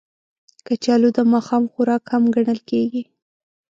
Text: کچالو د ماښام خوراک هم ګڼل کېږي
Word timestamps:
کچالو 0.65 1.09
د 1.17 1.19
ماښام 1.33 1.63
خوراک 1.71 2.03
هم 2.13 2.23
ګڼل 2.35 2.59
کېږي 2.69 3.03